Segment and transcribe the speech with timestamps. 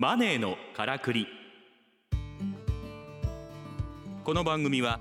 [0.00, 1.26] マネーのからくり。
[4.24, 4.98] この番組は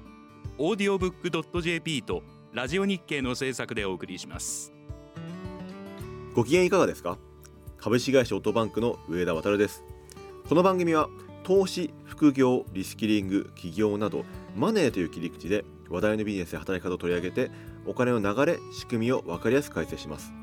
[0.57, 2.21] オーディオブックドット JP と
[2.51, 4.73] ラジオ日経の制作でお送りします。
[6.33, 7.17] ご機嫌いかがですか？
[7.77, 9.85] 株式会社オートバンクの上田渡です。
[10.49, 11.07] この番組は
[11.43, 17.51] 投資、副業、リスキリング、起業などマネーという切り口で話題のビジネスや働き方を取り上げて
[17.85, 20.33] お金の流れ、仕組みを分かりやすく解説します。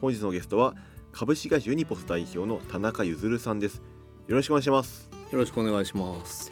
[0.00, 0.74] 本日のゲストは
[1.14, 3.76] 株式会社ユニポス代表の田中ゆさんです。
[4.26, 5.08] よろしくお願いします。
[5.30, 6.50] よろしくお願いします。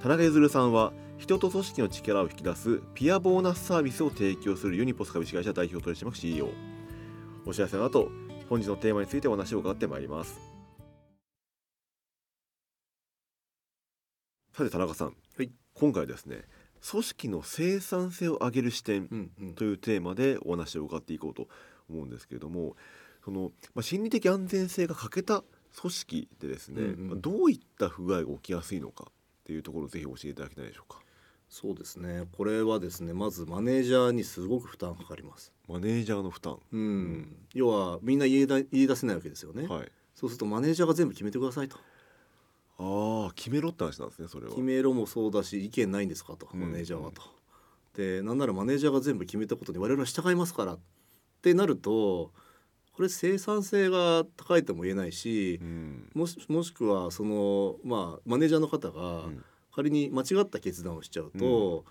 [0.00, 6.50] 田中ゆさんは人と組織の力を引き出すピアボーナスサービスを提供するユニポス株式会社代表取締役 CEO
[7.44, 8.12] お知らせの後
[8.48, 10.38] 本日のテーマについてお話を伺ってまいります。
[14.52, 16.44] さて田中さん、はい、今回ですね
[16.88, 21.48] 組織の生産性を上げる視点というテーマでお話を伺っていこうと
[21.90, 22.76] 思うんですけれども
[23.24, 25.42] その、まあ、心理的安全性が欠けた
[25.80, 29.12] 組織でですね、うんうん、どういった不具合が起きやすいのかっ
[29.44, 31.00] ていうところをぜひ教えていただきたいでしょうか。
[31.48, 32.24] そうですね。
[32.36, 35.52] これはですねまずマネージャーにすごく負担かかります。
[35.68, 41.78] マネージャーの負担、うん、うん、要はみんな言いだ言い出せないわけですよね、はい、そうするとマネージャーが全部決めてくださいと。
[42.76, 44.50] ああ決めろって話なんですねそれは。
[44.50, 47.22] 決めろもそうだし意見ないんですかとマネージャーはと、
[47.96, 50.78] うん、でなんならマネージャーが全部決めたことに我々は従いますからっ
[51.40, 52.32] てなると
[52.94, 59.24] これ生産性が高いとも言えないし、うん、もしもしくはそのまあマネージャーの方が
[59.74, 61.82] 仮に間違った決断をしちゃうと、うん、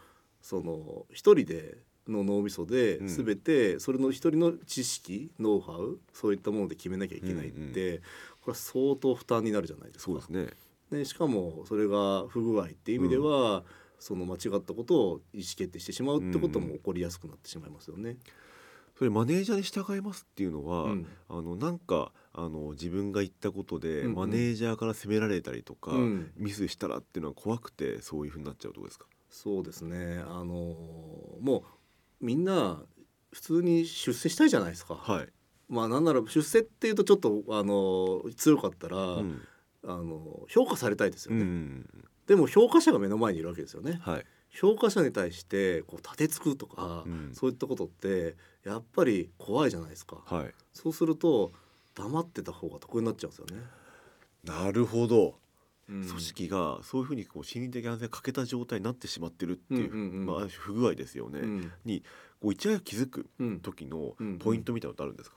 [0.41, 10.13] その一人での脳みそで全てそれの一人の知識ノウハウそういったもので決めなきゃいけないって、うんうん、これは相当負担になるじゃないですか。
[10.13, 10.47] ですね。
[10.91, 13.63] でしかもそれが不具合っていう意味では、うん、
[13.99, 18.17] その間違ったことを意思決定してしまうってことも起こりやすくなってしまいますよね。
[19.03, 29.05] それマネージャーに従いますっていうのは、うん、あのなんかあの自分が言ったことで、うんうん、マネージャーから責められたりとか、うん、ミスしたらっていうのは怖くてそういうふうになっちゃうとこですか？
[29.29, 30.23] そうですね。
[30.25, 30.45] あの
[31.41, 31.65] も
[32.21, 32.81] うみんな
[33.33, 34.95] 普通に出世したいじゃないですか。
[34.95, 35.27] はい、
[35.67, 39.41] まあなんなら出世っていうとちょっとあの強かったら、うん、
[39.83, 51.51] あの評価されたいですよね、うん、でも評価者が目の前にいるわけですよね、はい、評価者に対してこう立てつくとか、うん、そういったことってやっぱり怖いじゃないですか、はい、そうすると
[51.95, 53.63] 黙ってた方が得になっちゃうんですよね。
[54.43, 55.35] なるほど。
[55.87, 59.93] 組織がそういうふうにこう心理的安全欠けた状態になってしまってるっていう,、
[60.25, 62.03] まあ、不具合ですよね、うん、に
[62.41, 63.29] こういち早く気づく
[63.61, 65.35] 時のポイントみたいなのってあるんですか、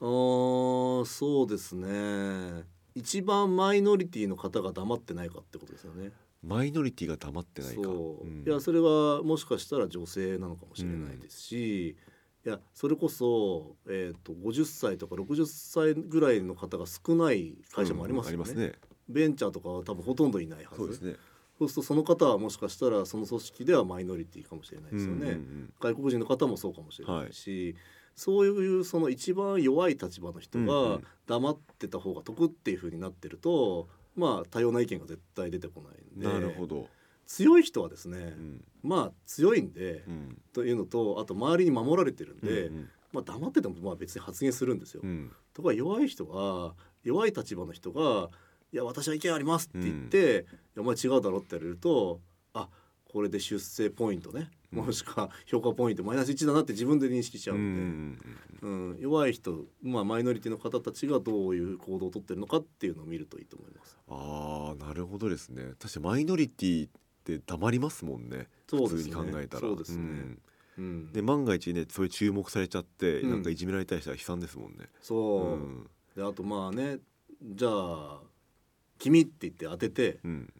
[0.00, 0.08] うん。
[0.08, 2.64] うん、あそうですね
[2.98, 6.10] 一番マイノリティの方が黙ってないかってことですよね。
[6.42, 7.82] マイノリティが黙ってないか。
[7.82, 7.90] そ
[8.22, 11.96] う、うん、いやそれはもしかしたら女性なのかもしれないですし、
[12.44, 18.50] うん、いやそれこそえっ、ー、と50歳とか60歳ぐらいの方が少ない会社もありますよね。
[18.50, 18.72] うん、ね
[19.08, 20.76] ベンチャーとかは多分ほとんどいないはず。
[20.76, 21.14] そうですね。
[21.60, 25.16] そうするとその方はもしかしたらその組織ではマイノリティかもしれないですよね。
[25.16, 27.74] うんうんうん、外国人の方もそうかもしれないし。
[27.74, 30.98] はいそういうその一番弱い立場の人が
[31.28, 36.88] 黙ってた方が得っていうふうになってると、まあ多様な意見が絶対出てこないんでなるほど。
[37.28, 45.02] 強い人はですね、うん、まあ強いんで、うん、というのとあと周りに守られてるんで、うんうん、まあ、黙っててもまあ別に発言するんですよ。
[45.04, 46.74] うん、ところが弱い人は
[47.04, 48.30] 弱い立場の人が
[48.72, 52.20] 「いや私は意見あります」って言って「いやお前違うだろ」って言われると
[52.54, 52.68] あ
[53.04, 58.18] これで出世ポイントねもしくは評価ポイントマイナス1だなって自分で認識しちゃうん
[58.60, 63.98] で、うん、弱い人、まあ、マイノリティの方たちがどういう行動をとってるのかっていうのを見るといいと思います。
[64.08, 65.72] あなるほどですね。
[65.78, 66.90] 確かにマイノリティっ
[67.24, 68.48] て黙りますもんね。
[68.68, 69.60] 普通に考えたら。
[69.60, 70.36] そうですね、
[70.78, 74.88] うん、で万が一ねそういう注目されちゃって、うん、なんかいじめられたりしたら悲惨ですもんね。
[75.00, 76.98] そう、うん、であとまあね
[77.42, 78.20] じゃあ
[78.98, 80.52] 「君」って言って当てて、うん、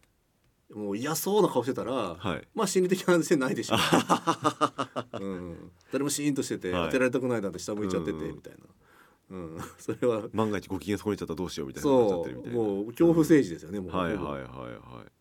[0.73, 3.75] もう嫌そうな顔してたら、はい、まあ心理的安全性ないでしょ。
[3.75, 8.59] う、 うん、誰もシーンとしてて、当てられたくないなんて下向いちゃってて、みたいな。
[9.31, 10.27] うん、 それは。
[10.33, 11.89] 万が一ご機嫌損ねちゃったらどうしようみたいな。
[11.89, 12.49] そう。
[12.49, 13.95] もう恐怖政治ですよね、うん、もう。
[13.95, 15.11] はいはいはいはい。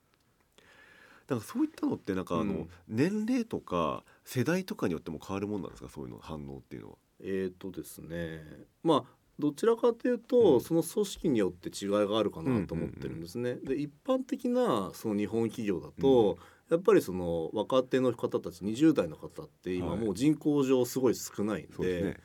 [1.26, 5.90] だからそういったのってなんかあの、うん、年齢とか世代とかによっても変わるもんなんですか？
[5.90, 6.96] そういうの反応っていうのは。
[7.20, 8.66] えっ、ー、とですね。
[8.82, 13.54] まあどちらかというと、うん、その組織によって違いがあるかなと思ってるんですね。
[13.54, 16.36] で一般的なその日本企業だと、うん、
[16.70, 22.16] やっぱりその若手の方たち20代の方って今もう人口上すごい少ないんで、はいね、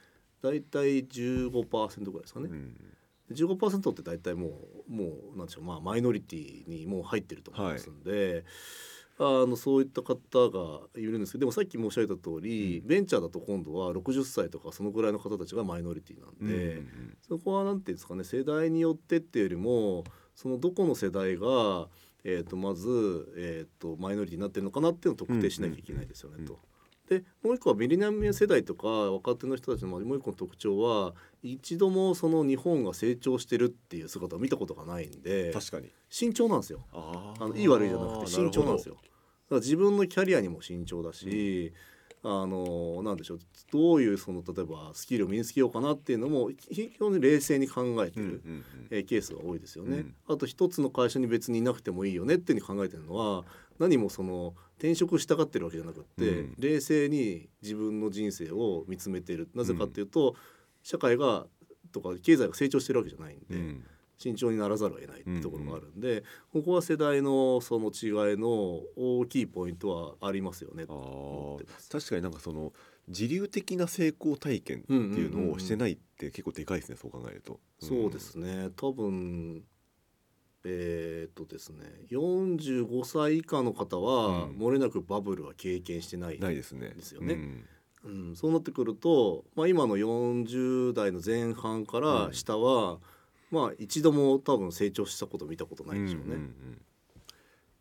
[0.42, 2.50] 大体15%ぐらいですかね。
[2.52, 2.76] うん、
[3.32, 4.48] 15%って大体も
[4.90, 5.06] うも
[5.36, 8.34] うなんでしょうまあマイノリティにもう入ってると思いますんで。
[8.34, 8.44] はい
[9.24, 10.18] あのそういった方
[10.50, 16.82] がいるんですけどでもさっき申し上げた通り、ベンチャーだと今度は60歳とかそのぐらいの方たちがマイノリティなんで、
[17.28, 20.04] そこは何て言うんですかね世代によってっていうよりも
[20.36, 21.88] そのどこの世代が、
[22.24, 26.60] えー、とまず、えー、とマイノリティになってるのかなっていうのを特定しなきゃいけないですよねと。
[27.10, 35.92] でもう一個はミレニアム世代とか若手の人たちのもう一個の特徴は一度もその日本が成長してるっていう姿を見たことがないんで確かに。
[36.10, 36.86] 慎重なんですよ。
[36.94, 38.98] ああのいい悪いじゃなくて慎重なんですよ
[39.56, 41.74] ら自分のキャリアにも慎重だし、
[42.26, 43.40] あのなんでしょう
[43.72, 48.42] どういうその例えばスキルを身につけようかなっていうのも非常に冷静に考えてる、
[48.90, 49.98] えーケースが多いですよね。
[49.98, 50.16] うん。
[50.28, 53.44] あと一つの会社に別にいなくてもいいよねっていうふうに考えてるのは
[53.78, 56.56] 何もその転職したがってるわけじゃなくって、うん。
[56.58, 59.50] 冷静に自分の人生を見つめてる。
[59.54, 60.36] なぜかっていうと、
[60.82, 61.46] 社会が
[61.92, 63.84] とか経済が成長してるわけじゃないんで、うん
[64.24, 66.24] 慎重にならざるを得ないってところがあるんで、
[66.54, 68.48] ここは世代のその違いの
[68.96, 69.90] 大きいポイント
[70.22, 71.60] はありますよねと。
[71.92, 72.72] 確かになんかその
[73.10, 77.60] 自流的な成功体験っていうのをしてないって結構でかいですねそう考えると。
[77.80, 78.70] そうですね。
[78.78, 79.64] 多分
[80.64, 84.58] えーっとですね45歳以下の方は、うん。
[84.58, 86.94] 漏れなくバブルは経験してないないですね。
[86.96, 87.34] ですよね。
[87.34, 87.66] うん。
[88.06, 93.00] うん、そうなってくると、まあ、今の40代の前半から下は、
[93.54, 96.28] まあ一度も多分成長したこと見たことないでしょうね。
[96.28, 96.38] んんん。
[96.40, 96.46] やっ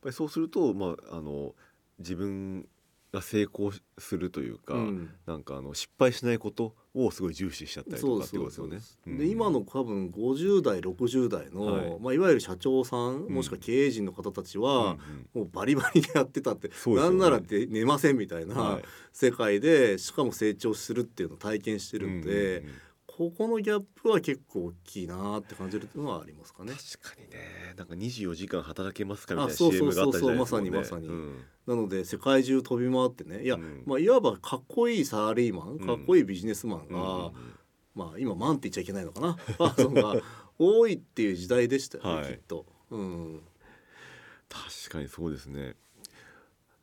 [0.02, 1.54] ぱりそうすると、まあ、あの
[1.98, 2.68] 自分
[3.10, 5.10] が成功するというか、うん。
[5.26, 9.18] なんかあの失敗しないことをすごい重視しちゃったりとかってことですよね。
[9.18, 11.88] で今の多分50代60代の、はい。
[11.88, 13.32] いまあ、いわゆる社長さんうん。
[13.32, 14.98] もしくは経営陣の方たちは、
[15.34, 17.18] うんもうバリバリにやってたって、そうですよね。
[17.18, 18.82] なんならって寝ませんみたいなはい。
[19.10, 22.74] 世界でしかも成長するっていうのを体験してるんで、うんうんうん
[23.30, 26.72] ここのギャップは結構大きいなって感じるのはありますかね。
[26.72, 27.74] 確かにね。
[27.76, 31.08] なんか24時間働けますかみたいな CM があったじゃないですか、そうそうまさにまさに。
[31.08, 33.44] うんなので世界中飛び回ってね。
[33.44, 33.84] いや、うん。
[33.86, 35.78] まあ、いわばかっこいいサラリーマンん。
[35.78, 37.32] かっこいいビジネスマンが、うんうん
[37.94, 39.36] まあ今マンって言っちゃいけないのかな。
[39.58, 40.16] パーソンが
[40.58, 42.32] 多いっていう時代でしたよね、はい。
[42.32, 42.66] きっと。
[42.90, 43.40] うん。
[44.48, 45.76] 確かにそうですね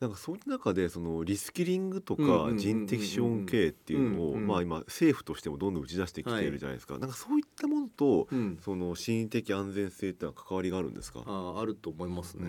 [0.00, 8.58] なんかそういう中でそのリスキリングとうんうんうんうんうんか人的資本経営っていうのを、うんうんまあ今政府としてもどんどん打ち出してきているじゃないですか、なんかそういったものとうん。
[8.64, 12.48] その心理的安全性ってのは関わりがあるんですか、ああると思いますね、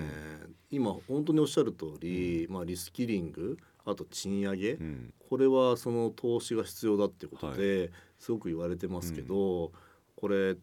[0.70, 5.14] 今本当におっしゃる通り、まあ、リスキリングあと賃上げ、うん。
[5.30, 9.72] これはその投資が必要だっていうことで、すごく言われてますけど、
[10.16, 10.56] これ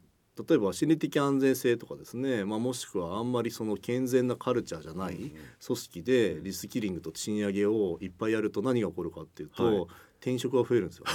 [0.46, 5.32] 例えば心理的安全性とかですね、まあ、もしくはあんまりその健全なカルチャーじゃない
[5.64, 9.86] 組織でリスキリングと賃上げをいっぱいやると何が起こるかっていうと、はい。
[10.20, 11.12] 転職が増えるんですよね。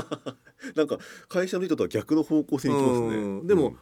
[0.74, 0.98] なんか
[1.28, 3.06] 会社の人とは逆の方向性に行きますね。
[3.16, 3.46] うん。
[3.46, 3.76] でも、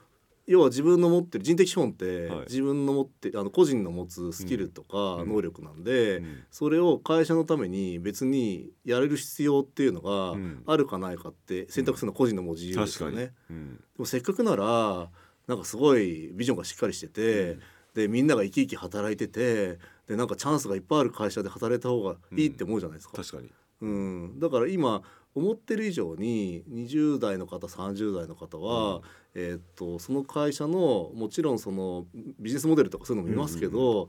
[0.49, 2.41] 要は自分の持ってる人的資本って、はい。
[2.49, 5.29] 自分の持ってあの個人の持つスキルとかうん。
[5.29, 6.43] 能力なんで、うん。
[6.51, 10.63] それを会社のために別にやれる必要っていうのがうん。
[10.67, 13.35] あるかないかって選択するのは個人のもう自由ですよね。
[13.51, 13.77] うん。
[13.77, 15.11] でもせっかくなら
[15.47, 17.59] なんかすごいビジョンがしっかりしてて、
[17.95, 23.17] でみんなが生き生き働いててでなんかチャンスがいっぱいある会社で働いた方がいいって思うじゃないですか。
[23.17, 25.03] 確かにうん、だから今
[25.35, 29.03] 思ってる以上に20代の方30代の方は、うん。
[29.35, 32.07] えーっとその会社のもちろんその
[32.41, 34.09] ビジネスモデルとかそういうのも見ますけど、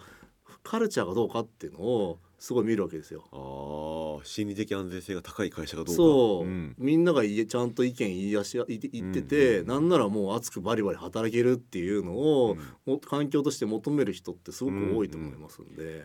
[0.63, 3.25] カルチャーがどうかっていうのをすごい見るわけですよ。
[3.31, 5.97] ああ心理的安全性が高い会社がどうか。
[5.97, 6.75] そう、ん。
[6.77, 12.55] みんなが言えちゃんと意見言いやし言っててて、うんなんならもう熱くバリバリ働けるっていうのを、
[12.85, 12.93] うん。
[12.93, 16.03] も環境として求める人ってすごく多いと思いますんで。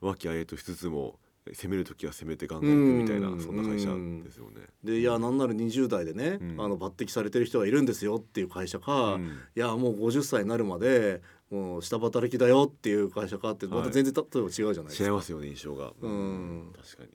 [0.00, 1.18] 和気あいあいとしつつも
[1.50, 3.88] 攻める時は攻めてガンガンみたいなうんそんな会社
[4.24, 4.62] ですよね。
[4.84, 6.60] でいやなんなら20代でね、うん。
[6.60, 9.38] あの抜擢されてる人がいるんですよっていう会社か、うん。
[9.56, 11.20] いやもう50歳になるまで
[11.50, 15.04] もう下働きだよっていう会社かってまた全然例えば違うじゃないですか。
[15.04, 15.92] 違いますよね印象が。
[16.00, 16.72] うん。
[16.76, 17.10] 確かに。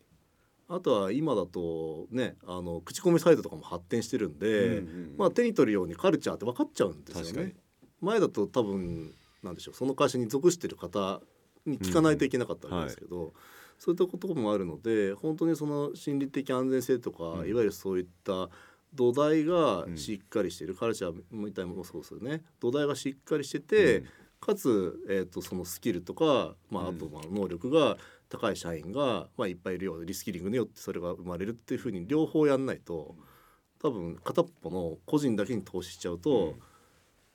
[0.69, 7.55] あとは今だとねあの口コミサイトとかも発展してるんで、うんうんまあ、手に取るようにカルチャーって分かっちゃうんですよね。
[8.01, 11.21] 前だと多分なんでしょうその会社に属してる方
[11.65, 13.33] に聞かないといけなかったわけですけど、
[13.77, 17.49] そういったこともあるので本当にその心理的安全性とか、うん。
[17.49, 18.49] いわゆるそういった
[18.93, 19.97] 土台がうん。
[19.97, 22.43] しっかりしている、カルチャーみたいなのもそうですよね。
[22.59, 24.07] 土台がしっかりしてて、うん。
[24.39, 26.97] かつ、えー、とそのスキルとか、まあ、あうん。
[26.97, 27.97] とまあ能力が
[28.29, 33.15] 高い社員が、まあ、いっぱいいるよリスキリングによってそれが生まれるっていうふうに両方やんないと
[33.81, 36.55] 多分片っぽの個人だけに投資しちゃうと、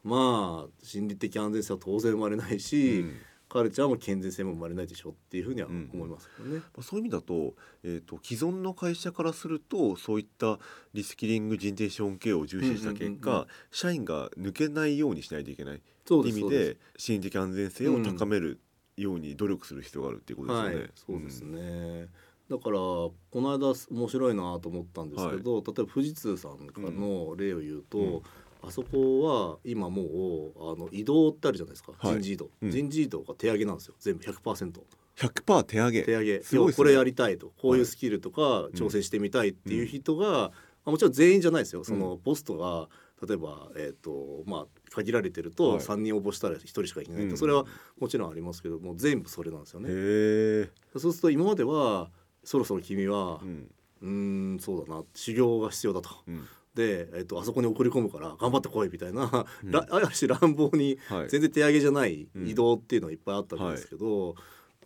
[0.02, 3.16] まあ心理的安全性は当然生まれないし、うん
[3.52, 6.58] カルチャーも健全性も生まれないでしょっていうふうにはうん思いますよね。
[6.58, 7.54] まあそういう意味だと,、
[7.84, 10.58] えー、と既存の会社からするとそういった
[10.94, 18.60] リスキリング人的資本経営を重視した結果、うんうんうん社員が抜けないようにしないといけない意味で心理的安全性を高める
[18.96, 20.76] ように努力する必要があるっていうことですよね。
[20.76, 22.08] はい、そうですね、
[22.48, 28.22] だからこの間面白いなと思ったんですけど、例えば富士通さんからの例を言うと、うん
[28.62, 32.14] あそこは今もうあの移動ってあるじゃないですか、はい。
[32.14, 32.70] 人事異動、うん。
[32.70, 33.94] 人事異動が手上げなんですよ。
[33.98, 36.02] 全部 100%100% 手上げ。
[36.02, 36.76] 手上げ、すごいっすね。
[36.76, 37.52] これやりたいと。
[37.60, 38.40] こういうスキルとか
[38.72, 40.52] い挑戦してみたいっていう人が、
[40.84, 41.84] あもちろん全員じゃないですよ。
[41.84, 42.88] そのポストが
[43.26, 45.78] 例えば、えーとまあ、限られてるとはい。
[45.80, 47.36] 3人応募したら1人しかいけないと、うん。
[47.36, 47.64] それは
[48.00, 49.88] もちろんありますけどもう全部それなんですよね。
[49.90, 52.10] へえ、そうすると今までは
[52.42, 53.70] そろそろ君はうん。
[54.02, 54.08] うー
[54.56, 55.04] んそうだな。
[55.14, 56.10] 修行が必要だと。
[56.26, 59.70] うんで、えっと、あそこに送り込むから頑張ってこいみたいな、うん。
[59.70, 62.48] らある種乱暴にはい、全然手上げじゃないうん。
[62.48, 64.34] 移動っていうのがいっぱいあったんですけど、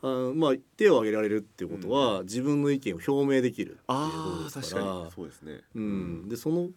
[0.02, 5.08] あまあ手を挙げられるっていうことは、自分の意見を表明できるっていうことああですか。
[5.14, 5.60] そうですね。
[5.74, 6.70] うん、でその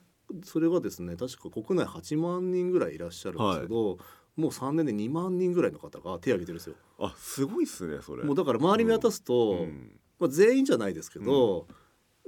[0.44, 3.98] それがですね確か国内8万人ぐらいいらっしゃるんですけど、
[4.36, 6.76] もう3年で2万人ぐらいの方が手を挙げてるんですよ。
[7.00, 8.24] あすごいっすねそれ。
[8.24, 10.00] もうだから周り見渡すと、うん。
[10.20, 11.68] まあ、全員じゃないですけど、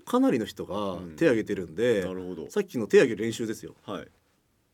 [0.06, 2.50] かなりの人が手を挙げてるんで、なるほど。
[2.50, 3.76] さっきの手を挙げる練習ですよ。
[3.84, 4.08] はい。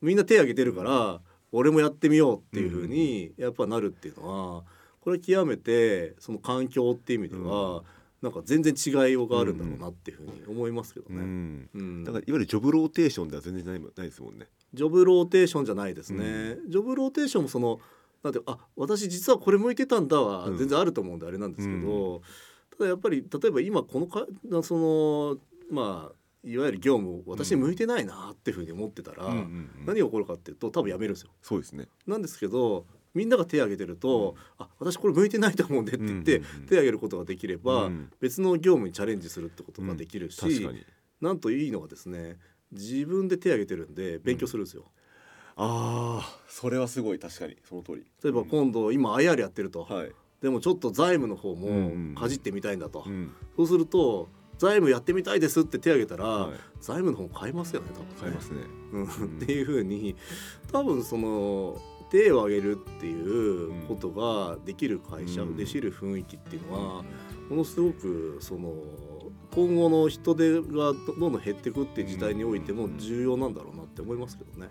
[0.02, 4.64] みんな手挙げてるから俺もやってみようっていう風にやっぱなるっていうのは
[5.02, 7.84] これ極めてその環境っていう意味では
[8.22, 11.20] なんか全然違いがあるんだろうなっていう風に思いますけどうね。
[11.20, 11.70] ん。
[11.74, 14.48] うんだからいわゆるジョブローテーションでは全然ないないですもんね。
[14.74, 16.58] ジョブローテーションじゃないですね。
[16.68, 17.80] ジョブローテーションもその
[18.24, 22.22] なんてあ私実はこれ向いてたんだはうん全然あると思うんであれなんですけど、
[22.78, 24.26] ただやっぱり例えば今このか
[24.64, 25.38] その
[25.72, 31.32] まあいわゆる業務私に向いてないなっていう風に思ってたら、うんうんうん何が起こるかっていうと多分やめるんですよ。
[31.42, 31.88] そうですね。
[32.06, 40.86] なんですけどみんなが手を挙げてると、あ私これ向いてないと思うんでって言って、うんうんうん手を挙げることができれば、うん別の業務にチャレンジするってことができるし、確かに。
[41.20, 42.38] なんといいのがですね
[42.72, 44.84] 自分で手を挙げてるんで勉強するんですよ。
[45.56, 48.06] ああそれはすごい確かにその通り。
[48.24, 50.12] 例えば今度今 IR やってると、はい。
[50.42, 52.14] でもちょっと財務の方うんうん。
[52.14, 53.32] もかじってみたいんだと、うん。
[53.56, 56.52] そうすると財務やってみたいですって手を挙げたら、はい。
[56.80, 58.60] 財務の方も買いますよね多分ね買いますね。
[58.94, 59.06] うん。
[59.06, 60.16] っていうふうに
[60.72, 61.80] 多分その
[62.10, 65.58] 手を挙げるっていうことができる会社、うん。
[65.58, 67.04] できる雰囲気っていうのは
[67.50, 68.74] ものすごくその
[69.54, 74.70] 今後の人手がどどんどん減っていくっていう時代においても重要なんだろうなって思いますけどね。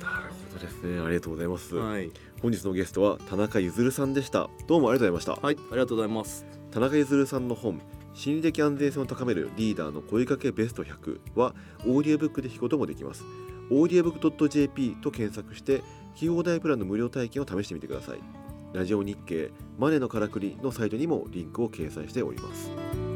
[0.00, 1.00] なるほどですね。
[1.00, 1.74] ありがとうございます。
[1.76, 2.10] はい、
[2.42, 4.48] 本日のゲストは田中ゆずるさんでした。
[4.66, 5.46] どうもありがとうございました。
[5.46, 6.46] はい、ありがとうございます。
[6.70, 7.80] 田中ゆずるさんの本
[8.14, 11.54] 心理的安全性を高めるリーダーの声かけベスト100は
[11.86, 13.24] オーディオブックで聞くこともできます
[13.70, 15.82] オーディオブック .jp と検索して
[16.14, 18.18] 企業大プランの無料体験を試してみてください
[18.72, 23.07] ラジオ日経マネのからくりのサイトにもリンクを掲載しております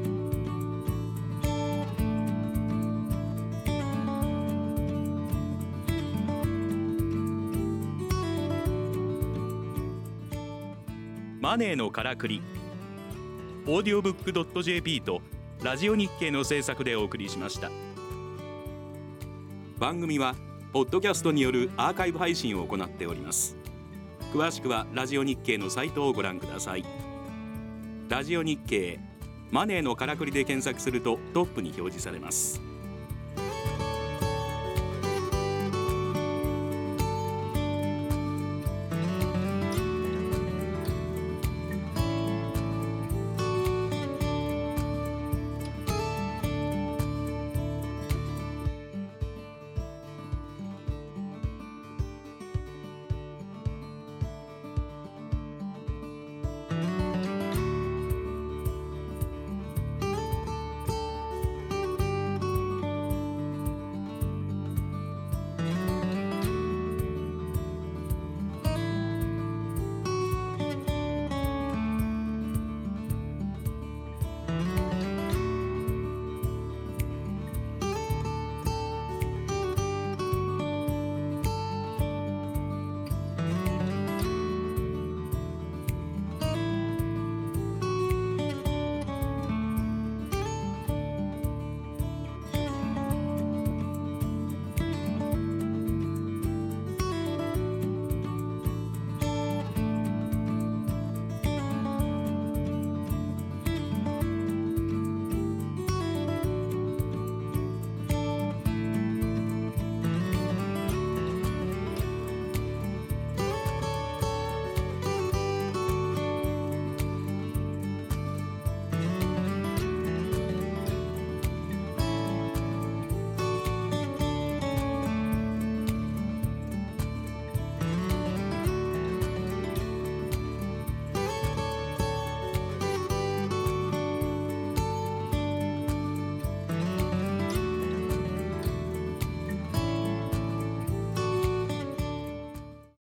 [11.52, 12.40] マネーのからくり。
[13.66, 15.20] オーディオブックドット .jp と
[15.62, 17.70] ラジオ日経の制作でお送りしました。
[19.78, 20.34] 番組は
[20.72, 23.58] ポッドキャストによるアーカイブ配信を行っております。
[24.32, 26.86] 詳しくはラジオ日経のサイトをご覧ください。
[28.08, 28.98] ラジオ日経
[29.50, 32.62] マネーのからくりで検索するとトップに表示されます。